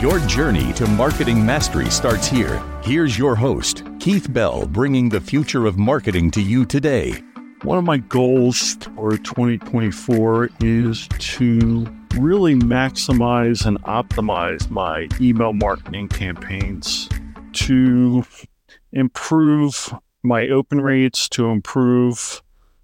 Your 0.00 0.18
journey 0.20 0.72
to 0.72 0.86
marketing 0.86 1.44
mastery 1.44 1.90
starts 1.90 2.26
here. 2.26 2.62
Here's 2.82 3.18
your 3.18 3.34
host, 3.34 3.82
Keith 3.98 4.32
Bell, 4.32 4.64
bringing 4.64 5.10
the 5.10 5.20
future 5.20 5.66
of 5.66 5.76
marketing 5.76 6.30
to 6.30 6.40
you 6.40 6.64
today. 6.64 7.22
One 7.64 7.76
of 7.76 7.84
my 7.84 7.98
goals 7.98 8.76
for 8.96 9.18
2024 9.18 10.48
is 10.60 11.06
to 11.06 11.86
really 12.16 12.54
maximize 12.54 13.66
and 13.66 13.78
optimize 13.82 14.70
my 14.70 15.06
email 15.20 15.52
marketing 15.52 16.08
campaigns 16.08 17.06
to 17.52 18.24
improve 18.94 19.94
my 20.22 20.48
open 20.48 20.80
rates, 20.80 21.28
to 21.28 21.50
improve 21.50 22.40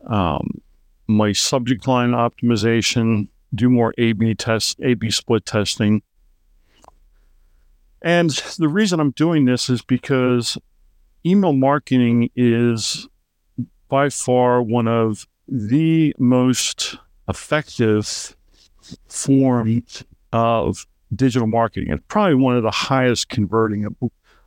um, 0.06 0.60
my 1.06 1.32
subject 1.32 1.88
line 1.88 2.10
optimization, 2.10 3.28
do 3.54 3.70
more 3.70 3.94
A/B 3.96 4.34
test, 4.34 4.78
A/B 4.82 5.10
split 5.10 5.46
testing, 5.46 6.02
and 8.06 8.30
the 8.56 8.68
reason 8.68 9.00
I'm 9.00 9.10
doing 9.10 9.46
this 9.46 9.68
is 9.68 9.82
because 9.82 10.56
email 11.26 11.52
marketing 11.52 12.30
is 12.36 13.08
by 13.88 14.10
far 14.10 14.62
one 14.62 14.86
of 14.86 15.26
the 15.48 16.14
most 16.16 16.98
effective 17.28 18.36
forms 19.08 20.04
of 20.32 20.86
digital 21.16 21.48
marketing. 21.48 21.90
It's 21.90 22.04
probably 22.06 22.36
one 22.36 22.56
of 22.56 22.62
the 22.62 22.70
highest 22.70 23.28
converting. 23.28 23.84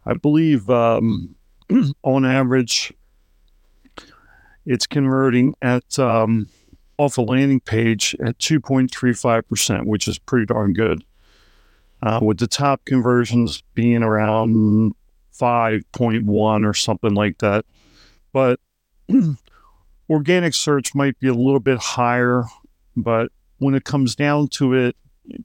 I 0.06 0.14
believe 0.14 0.70
um, 0.70 1.36
on 2.04 2.24
average, 2.24 2.94
it's 4.66 4.88
converting 4.88 5.54
at 5.62 6.00
um, 6.00 6.48
off 6.98 7.18
a 7.18 7.22
landing 7.22 7.60
page 7.60 8.16
at 8.24 8.38
2.35%, 8.38 9.86
which 9.86 10.08
is 10.08 10.18
pretty 10.18 10.46
darn 10.46 10.72
good 10.72 11.04
uh, 12.02 12.20
with 12.22 12.40
the 12.40 12.48
top 12.48 12.86
conversions 12.86 13.64
being 13.74 14.04
around 14.04 14.94
5.1 15.40 16.66
or 16.66 16.74
something 16.74 17.14
like 17.14 17.38
that. 17.40 17.66
But 18.34 18.60
organic 20.10 20.54
search 20.54 20.96
might 20.96 21.20
be 21.20 21.28
a 21.28 21.34
little 21.34 21.60
bit 21.60 21.80
higher, 21.80 22.44
but 22.96 23.32
when 23.58 23.76
it 23.76 23.84
comes 23.84 24.16
down 24.16 24.48
to 24.50 24.74
it, 24.74 24.96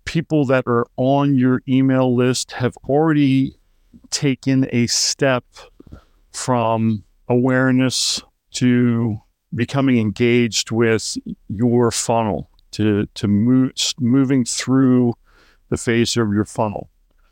people 0.05 0.45
that 0.47 0.65
are 0.67 0.87
on 0.97 1.37
your 1.37 1.63
email 1.69 2.15
list 2.15 2.53
have 2.53 2.77
already 2.89 3.59
taken 4.11 4.69
a 4.73 4.87
step 4.87 5.45
from 6.33 7.05
awareness 7.29 8.23
to 8.53 9.19
becoming 9.55 9.99
engaged 9.99 10.71
with 10.71 11.17
your 11.49 11.91
funnel 11.91 12.51
to 12.73 13.07
to 13.15 13.29
move 13.29 13.73
moving 14.01 14.45
through 14.45 15.15
the 15.75 15.83
phase 15.83 16.17
of 16.17 16.33
your 16.33 16.45
funnel. 16.45 16.89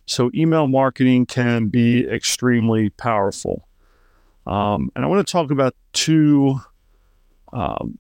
So, 0.07 0.31
email 0.35 0.67
marketing 0.67 1.27
can 1.27 1.69
be 1.69 2.07
extremely 2.07 2.91
powerful. 2.91 3.69
Um, 4.47 4.91
and 4.97 5.05
I 5.05 5.09
want 5.09 5.25
to 5.27 5.31
talk 5.31 5.51
about 5.53 5.75
two 5.93 6.61
um, 7.53 7.99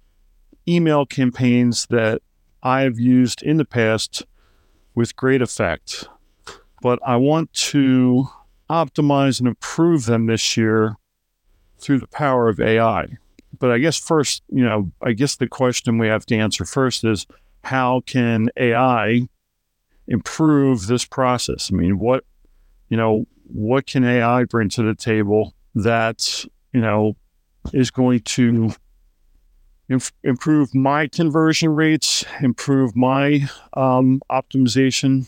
email 0.66 1.06
campaigns 1.06 1.86
that 1.86 2.22
I've 2.62 2.98
used 2.98 3.42
in 3.42 3.56
the 3.56 3.64
past 3.64 4.24
with 4.94 5.14
great 5.14 5.42
effect, 5.42 6.08
but 6.80 6.98
I 7.06 7.16
want 7.16 7.52
to 7.52 8.26
optimize 8.68 9.38
and 9.38 9.48
improve 9.48 10.06
them 10.06 10.26
this 10.26 10.56
year 10.56 10.96
through 11.78 11.98
the 11.98 12.08
power 12.08 12.48
of 12.48 12.60
AI. 12.60 13.06
But 13.58 13.70
I 13.70 13.78
guess 13.78 13.98
first, 13.98 14.42
you 14.48 14.64
know, 14.64 14.90
I 15.02 15.12
guess 15.12 15.36
the 15.36 15.46
question 15.46 15.98
we 15.98 16.08
have 16.08 16.26
to 16.26 16.36
answer 16.36 16.64
first 16.64 17.04
is 17.04 17.26
how 17.64 18.02
can 18.06 18.48
AI 18.56 19.28
improve 20.12 20.86
this 20.86 21.06
process? 21.06 21.70
I 21.72 21.76
mean, 21.76 21.98
what, 21.98 22.24
you 22.90 22.96
know, 22.98 23.26
what 23.44 23.86
can 23.86 24.04
AI 24.04 24.44
bring 24.44 24.68
to 24.70 24.82
the 24.82 24.94
table 24.94 25.54
that, 25.74 26.44
you 26.72 26.80
know, 26.80 27.16
is 27.72 27.90
going 27.90 28.20
to 28.20 28.72
inf- 29.88 30.12
improve 30.22 30.74
my 30.74 31.08
conversion 31.08 31.70
rates, 31.70 32.24
improve 32.40 32.94
my 32.94 33.48
um, 33.72 34.20
optimization? 34.30 35.26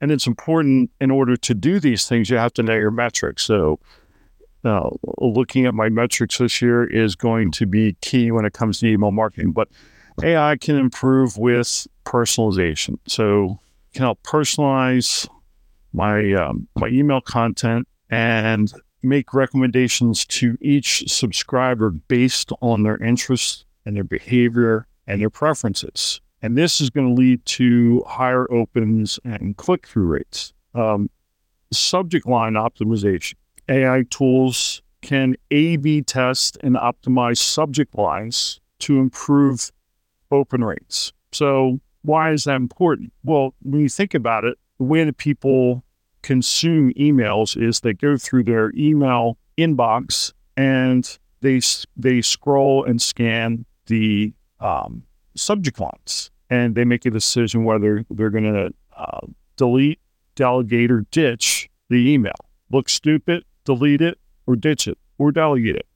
And 0.00 0.10
it's 0.10 0.26
important 0.26 0.90
in 1.00 1.10
order 1.10 1.36
to 1.36 1.54
do 1.54 1.78
these 1.78 2.08
things, 2.08 2.28
you 2.28 2.36
have 2.36 2.52
to 2.54 2.62
know 2.62 2.74
your 2.74 2.90
metrics. 2.90 3.44
So, 3.44 3.78
uh, 4.64 4.90
looking 5.18 5.64
at 5.64 5.74
my 5.74 5.88
metrics 5.88 6.38
this 6.38 6.60
year 6.60 6.82
is 6.84 7.14
going 7.14 7.52
to 7.52 7.66
be 7.66 7.96
key 8.00 8.32
when 8.32 8.44
it 8.44 8.52
comes 8.52 8.80
to 8.80 8.88
email 8.88 9.12
marketing. 9.12 9.52
But 9.52 9.68
AI 10.24 10.56
can 10.56 10.76
improve 10.76 11.38
with 11.38 11.86
personalization. 12.04 12.98
So, 13.06 13.60
can 13.96 14.04
help 14.04 14.22
personalize 14.22 15.26
my 15.94 16.34
um, 16.34 16.68
my 16.76 16.88
email 16.88 17.22
content 17.22 17.88
and 18.10 18.72
make 19.02 19.32
recommendations 19.32 20.26
to 20.26 20.58
each 20.60 21.08
subscriber 21.08 21.90
based 21.90 22.52
on 22.60 22.82
their 22.82 23.02
interests 23.02 23.64
and 23.86 23.96
their 23.96 24.04
behavior 24.04 24.86
and 25.06 25.20
their 25.20 25.30
preferences. 25.30 26.20
And 26.42 26.58
this 26.58 26.80
is 26.80 26.90
going 26.90 27.08
to 27.08 27.14
lead 27.14 27.44
to 27.46 28.04
higher 28.06 28.50
opens 28.52 29.18
and 29.24 29.56
click 29.56 29.86
through 29.86 30.06
rates. 30.06 30.52
Um, 30.74 31.08
subject 31.72 32.26
line 32.26 32.52
optimization. 32.52 33.34
AI 33.70 34.04
tools 34.10 34.82
can 35.00 35.36
A 35.50 35.78
B 35.78 36.02
test 36.02 36.58
and 36.62 36.76
optimize 36.76 37.38
subject 37.38 37.94
lines 37.96 38.60
to 38.80 38.98
improve 38.98 39.72
open 40.30 40.62
rates. 40.62 41.14
So 41.32 41.80
why 42.06 42.30
is 42.32 42.44
that 42.44 42.56
important? 42.56 43.12
Well, 43.24 43.54
when 43.62 43.80
you 43.80 43.88
think 43.88 44.14
about 44.14 44.44
it, 44.44 44.56
the 44.78 44.84
way 44.84 45.04
that 45.04 45.16
people 45.18 45.84
consume 46.22 46.92
emails 46.94 47.60
is 47.60 47.80
they 47.80 47.92
go 47.92 48.16
through 48.16 48.44
their 48.44 48.72
email 48.76 49.38
inbox 49.58 50.32
and 50.56 51.18
they 51.40 51.60
they 51.96 52.22
scroll 52.22 52.84
and 52.84 53.02
scan 53.02 53.64
the 53.86 54.32
um, 54.60 55.02
subject 55.34 55.80
lines 55.80 56.30
and 56.48 56.74
they 56.74 56.84
make 56.84 57.04
a 57.06 57.10
decision 57.10 57.64
whether 57.64 58.04
they're 58.10 58.30
going 58.30 58.44
to 58.44 58.72
uh, 58.96 59.26
delete, 59.56 59.98
delegate, 60.36 60.90
or 60.90 61.04
ditch 61.10 61.68
the 61.88 62.12
email. 62.12 62.34
Look 62.70 62.88
stupid, 62.88 63.44
delete 63.64 64.00
it, 64.00 64.18
or 64.46 64.54
ditch 64.54 64.86
it, 64.86 64.98
or 65.18 65.32
delegate 65.32 65.76
it 65.76 65.86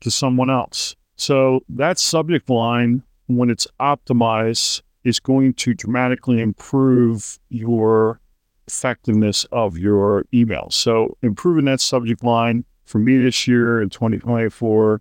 to 0.00 0.10
someone 0.10 0.50
else. 0.50 0.94
So 1.16 1.60
that 1.68 1.98
subject 1.98 2.48
line, 2.48 3.02
when 3.26 3.50
it's 3.50 3.66
optimized 3.80 4.82
is 5.04 5.20
going 5.20 5.54
to 5.54 5.74
dramatically 5.74 6.40
improve 6.40 7.38
your 7.48 8.20
effectiveness 8.66 9.46
of 9.50 9.78
your 9.78 10.24
emails. 10.32 10.74
So, 10.74 11.16
improving 11.22 11.64
that 11.66 11.80
subject 11.80 12.22
line 12.22 12.64
for 12.84 12.98
me 12.98 13.18
this 13.18 13.46
year 13.48 13.82
in 13.82 13.88
2024 13.90 15.00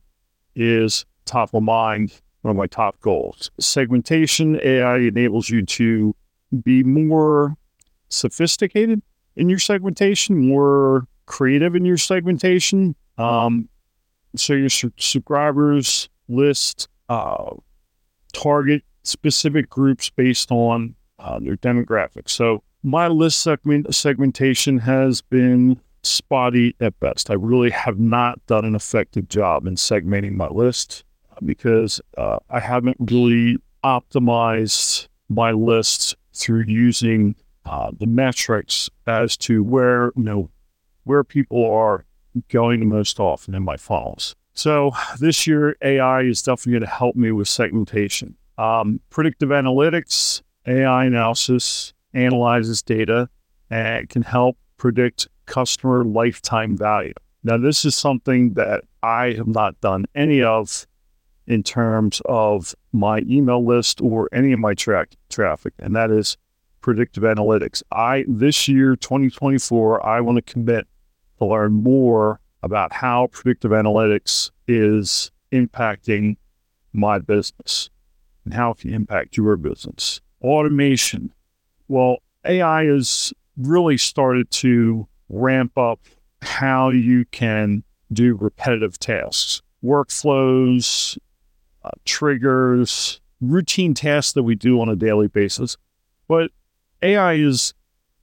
is 0.56 1.06
top 1.26 1.54
of 1.54 1.64
mind, 1.64 2.14
one 2.42 2.52
of 2.52 2.58
my 2.58 2.68
top 2.68 3.00
goals. 3.02 3.52
Segmentation 3.60 4.60
AI 4.64 4.98
enables 4.98 5.50
you 5.50 5.66
to 5.66 6.16
be 6.64 6.84
more 6.84 7.56
sophisticated 8.10 9.02
in 9.36 9.50
your 9.50 9.60
segmentation, 9.60 10.48
more 10.48 11.06
creative 11.26 11.76
in 11.76 11.86
your 11.86 11.98
segmentation. 11.98 12.96
Um, 13.18 13.68
so, 14.36 14.54
your 14.54 14.70
subscribers 14.70 16.10
list 16.30 16.88
uh, 17.10 17.52
target 18.34 18.84
specific 19.08 19.70
groups 19.70 20.10
based 20.10 20.52
on 20.52 20.96
uh, 21.20 21.40
their 21.40 21.58
demographics. 21.58 22.30
So 22.30 22.64
my 22.84 23.08
list 23.08 23.42
segment, 23.42 23.94
segmentation 23.94 24.78
has 24.80 25.22
been 25.22 25.80
spotty 26.04 26.76
at 26.80 27.00
best. 27.00 27.30
I 27.30 27.34
really 27.34 27.72
have 27.72 28.00
not 28.00 28.46
done 28.46 28.66
an 28.66 28.76
effective 28.76 29.28
job 29.30 29.66
in 29.66 29.76
segmenting 29.76 30.34
my 30.34 30.48
list 30.48 31.04
because 31.44 32.02
uh, 32.18 32.38
I 32.50 32.60
haven't 32.60 32.98
really 33.00 33.58
optimized 33.84 35.08
my 35.30 35.52
lists 35.52 36.16
through 36.34 36.66
using 36.68 37.36
uh, 37.66 37.92
the 37.98 38.08
metrics 38.08 38.90
as 39.06 39.36
to 39.38 39.64
where 39.64 40.12
you 40.16 40.24
know 40.24 40.50
where 41.04 41.24
people 41.24 41.66
are 41.66 42.06
going 42.50 42.80
the 42.80 42.86
most 42.86 43.20
often 43.20 43.56
in 43.56 43.64
my 43.64 43.78
funnels. 43.78 44.36
So 44.54 44.92
this 45.20 45.46
year, 45.46 45.76
AI 45.82 46.22
is 46.22 46.42
definitely 46.42 46.74
going 46.74 46.90
to 46.90 46.96
help 46.96 47.16
me 47.16 47.32
with 47.32 47.48
segmentation. 47.48 48.36
Um, 48.58 49.00
predictive 49.10 49.50
analytics, 49.50 50.42
AI 50.66 51.06
analysis 51.06 51.94
analyzes 52.14 52.82
data 52.82 53.30
and 53.70 54.10
can 54.10 54.22
help 54.22 54.58
predict 54.78 55.28
customer 55.46 56.04
lifetime 56.04 56.76
value. 56.76 57.14
Now, 57.44 57.58
this 57.58 57.86
is 57.86 57.96
something 57.96 58.54
that 58.54 58.84
I 59.04 59.34
have 59.34 59.48
not 59.48 59.80
done 59.80 60.06
any 60.16 60.42
of 60.42 60.86
in 61.46 61.64
terms 61.64 62.22
of 62.26 62.76
my 62.92 63.20
email 63.20 63.66
list 63.66 64.02
or 64.02 64.28
any 64.34 64.52
of 64.52 64.60
my 64.60 64.74
tra- 64.74 65.08
traffic, 65.30 65.74
and 65.80 65.96
that 65.96 66.12
is 66.12 66.38
predictive 66.82 67.24
analytics. 67.24 67.82
I 67.92 68.26
this 68.28 68.68
year, 68.68 68.96
2024, 68.96 70.06
I 70.06 70.20
want 70.20 70.36
to 70.38 70.42
commit 70.42 70.88
to 71.40 71.46
learn 71.46 71.74
more 71.74 72.42
about 72.64 72.92
how 72.92 73.28
predictive 73.28 73.72
analytics 73.72 74.52
is 74.68 75.32
impacting 75.54 76.36
my 76.92 77.20
business 77.20 77.90
and 78.48 78.54
how 78.54 78.72
it 78.72 78.78
can 78.78 78.94
impact 78.94 79.36
your 79.36 79.58
business. 79.58 80.22
Automation. 80.42 81.34
Well, 81.90 82.20
AI 82.46 82.86
has 82.86 83.34
really 83.58 83.98
started 83.98 84.50
to 84.52 85.06
ramp 85.28 85.78
up 85.78 86.00
how 86.42 86.90
you 86.90 87.26
can 87.26 87.84
do 88.14 88.36
repetitive 88.36 88.98
tasks, 89.00 89.62
workflows, 89.84 91.18
uh, 91.84 91.90
triggers, 92.06 93.20
routine 93.42 93.94
tasks 93.94 94.32
that 94.32 94.44
we 94.44 94.56
do 94.56 94.80
on 94.80 94.88
a 94.88 94.96
daily 94.96 95.28
basis. 95.28 95.76
But 96.30 96.52
AI 97.02 97.34
is 97.34 97.74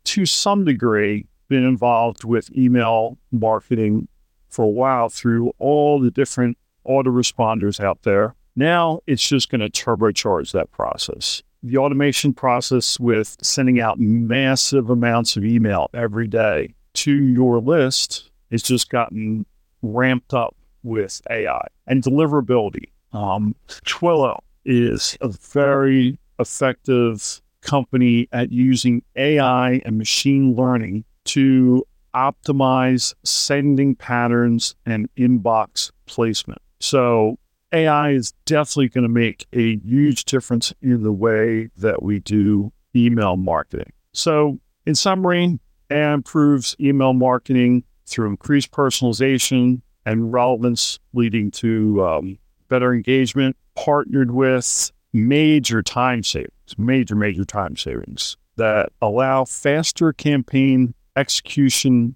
to 0.05 0.25
some 0.25 0.65
degree 0.65 1.27
been 1.49 1.65
involved 1.65 2.25
with 2.25 2.50
email 2.56 3.19
marketing 3.31 4.09
for 4.49 4.65
a 4.65 4.69
while 4.69 5.11
through 5.11 5.53
all 5.59 6.00
the 6.00 6.11
different 6.11 6.56
autoresponders 6.87 7.79
out 7.79 8.05
there. 8.05 8.35
Now 8.56 9.01
it's 9.06 9.27
just 9.27 9.51
going 9.51 9.61
to 9.61 9.71
turbocharge 9.71 10.53
that 10.53 10.71
process. 10.71 11.43
The 11.62 11.79
automation 11.79 12.35
process 12.35 13.01
with 13.01 13.37
sending 13.41 13.81
out 13.81 13.99
massive 13.99 14.91
amounts 14.91 15.37
of 15.37 15.45
email 15.45 15.89
every 15.95 16.27
day 16.27 16.75
to 16.95 17.12
your 17.12 17.59
list 17.61 18.31
has 18.51 18.62
just 18.62 18.91
gotten 18.91 19.47
ramped 19.83 20.35
up 20.35 20.55
with 20.83 21.21
AI 21.31 21.67
and 21.87 22.03
deliverability. 22.03 22.91
Um, 23.12 23.55
Twilio 23.69 24.41
is 24.65 25.17
a 25.21 25.29
very 25.29 26.19
effective 26.39 27.41
company 27.62 28.29
at 28.33 28.53
using 28.53 29.03
AI 29.17 29.81
and 29.85 29.99
machine 29.99 30.55
learning 30.55 31.05
to 31.25 31.85
optimize 32.15 33.15
sending 33.25 33.95
patterns 33.95 34.75
and 34.87 35.09
inbox 35.17 35.91
placement. 36.06 36.61
So 36.81 37.39
AI 37.75 38.11
is 38.11 38.32
definitely 38.47 38.88
going 38.88 39.03
to 39.03 39.09
make 39.09 39.47
a 39.53 39.79
huge 39.79 40.25
difference 40.25 40.73
in 40.81 41.03
the 41.03 41.12
way 41.12 41.69
that 41.76 42.03
we 42.03 42.21
do 42.21 42.73
email 42.94 43.37
marketing. 43.37 43.93
So, 44.12 44.61
in 44.87 44.94
summary, 44.94 45.59
AI 45.91 46.15
improves 46.15 46.76
email 46.79 47.12
marketing 47.12 47.82
through 48.06 48.29
increased 48.29 48.71
personalization 48.71 49.81
and 50.06 50.32
relevance, 50.32 50.99
leading 51.15 51.50
to 51.50 52.05
um, 52.06 52.38
better 52.69 52.94
engagement, 52.94 53.56
partnered 53.75 54.31
with 54.31 54.93
major 55.12 55.82
time 55.82 56.23
savings, 56.23 56.79
major, 56.79 57.17
major 57.17 57.44
time 57.44 57.77
savings 57.77 58.37
that 58.56 58.91
allow 59.03 59.44
faster 59.44 60.12
campaign 60.12 60.94
execution 61.17 62.15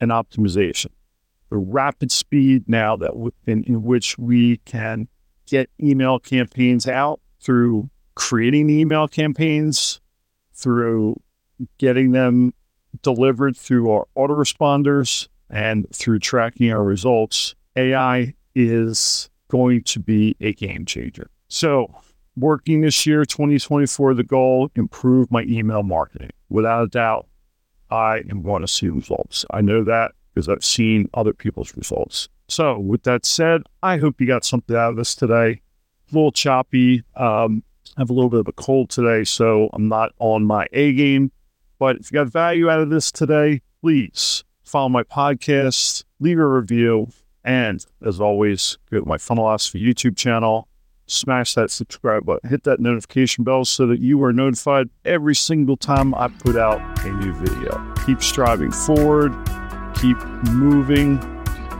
and 0.00 0.10
optimization. 0.10 0.88
The 1.50 1.56
rapid 1.56 2.12
speed 2.12 2.68
now 2.68 2.96
that 2.96 3.12
in, 3.46 3.64
in 3.64 3.82
which 3.82 4.18
we 4.18 4.58
can 4.58 5.08
get 5.46 5.70
email 5.80 6.18
campaigns 6.18 6.86
out 6.86 7.20
through 7.40 7.88
creating 8.14 8.68
email 8.68 9.08
campaigns, 9.08 10.00
through 10.52 11.20
getting 11.78 12.12
them 12.12 12.52
delivered 13.02 13.56
through 13.56 13.90
our 13.90 14.06
autoresponders 14.16 15.28
and 15.50 15.86
through 15.94 16.18
tracking 16.18 16.72
our 16.72 16.82
results, 16.82 17.54
AI 17.76 18.34
is 18.54 19.30
going 19.48 19.82
to 19.84 20.00
be 20.00 20.36
a 20.40 20.52
game 20.52 20.84
changer. 20.84 21.30
So, 21.48 21.94
working 22.36 22.82
this 22.82 23.06
year, 23.06 23.24
2024, 23.24 24.14
the 24.14 24.24
goal 24.24 24.70
improve 24.74 25.30
my 25.30 25.42
email 25.44 25.82
marketing. 25.82 26.30
Without 26.48 26.84
a 26.84 26.88
doubt, 26.88 27.26
I 27.90 28.22
am 28.30 28.42
going 28.42 28.62
to 28.62 28.68
see 28.68 28.88
results. 28.88 29.44
I 29.50 29.60
know 29.60 29.84
that 29.84 30.12
because 30.38 30.48
I've 30.48 30.64
seen 30.64 31.10
other 31.14 31.32
people's 31.32 31.76
results. 31.76 32.28
So, 32.46 32.78
with 32.78 33.02
that 33.02 33.26
said, 33.26 33.62
I 33.82 33.96
hope 33.96 34.20
you 34.20 34.26
got 34.28 34.44
something 34.44 34.76
out 34.76 34.90
of 34.90 34.96
this 34.96 35.16
today. 35.16 35.60
A 36.12 36.14
little 36.14 36.30
choppy. 36.30 37.02
Um, 37.16 37.64
I 37.96 38.02
have 38.02 38.10
a 38.10 38.12
little 38.12 38.30
bit 38.30 38.38
of 38.38 38.46
a 38.46 38.52
cold 38.52 38.88
today, 38.88 39.24
so 39.24 39.68
I'm 39.72 39.88
not 39.88 40.12
on 40.20 40.44
my 40.44 40.68
A 40.72 40.92
game. 40.92 41.32
But 41.80 41.96
if 41.96 42.12
you 42.12 42.14
got 42.14 42.28
value 42.28 42.70
out 42.70 42.78
of 42.78 42.88
this 42.88 43.10
today, 43.10 43.62
please 43.80 44.44
follow 44.62 44.88
my 44.88 45.02
podcast, 45.02 46.04
leave 46.20 46.38
a 46.38 46.46
review, 46.46 47.08
and 47.42 47.84
as 48.06 48.20
always, 48.20 48.78
go 48.92 49.00
to 49.00 49.06
my 49.06 49.16
Funnelosophy 49.16 49.82
YouTube 49.82 50.16
channel 50.16 50.68
smash 51.08 51.54
that 51.54 51.70
subscribe 51.70 52.24
button, 52.24 52.48
hit 52.48 52.64
that 52.64 52.80
notification 52.80 53.42
bell 53.44 53.64
so 53.64 53.86
that 53.86 54.00
you 54.00 54.22
are 54.22 54.32
notified 54.32 54.88
every 55.04 55.34
single 55.34 55.76
time 55.76 56.14
I 56.14 56.28
put 56.28 56.56
out 56.56 56.80
a 57.04 57.12
new 57.12 57.32
video. 57.32 57.94
Keep 58.06 58.22
striving 58.22 58.70
forward, 58.70 59.32
keep 60.00 60.18
moving, 60.52 61.18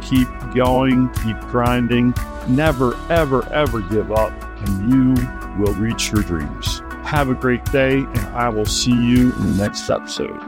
keep 0.01 0.29
going, 0.55 1.09
keep 1.25 1.39
grinding. 1.51 2.15
Never, 2.49 2.97
ever, 3.11 3.47
ever 3.53 3.81
give 3.83 4.13
up, 4.13 4.33
and 4.67 4.93
you 4.93 5.63
will 5.63 5.75
reach 5.75 6.11
your 6.13 6.23
dreams. 6.23 6.83
Have 7.05 7.29
a 7.29 7.35
great 7.35 7.65
day, 7.67 7.99
and 7.99 8.27
I 8.29 8.49
will 8.49 8.67
see 8.67 8.93
you 8.93 9.33
in 9.33 9.57
the 9.57 9.63
next 9.63 9.89
episode. 9.91 10.48